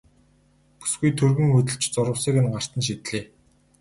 [0.79, 3.23] Бүсгүй түргэн хөдөлж зурвасыг гарт нь шидлээ.